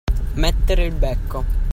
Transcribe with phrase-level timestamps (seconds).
[0.33, 1.45] Mettere il becco.